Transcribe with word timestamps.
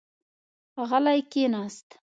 غلی 0.89 1.19
کېناست. 1.31 1.89